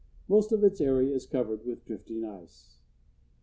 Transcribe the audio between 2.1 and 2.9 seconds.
ice.